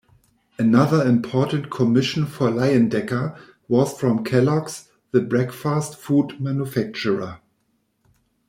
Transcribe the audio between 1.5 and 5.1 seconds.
commission for Leyendecker was from Kellogg's,